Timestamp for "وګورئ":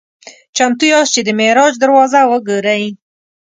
2.31-2.83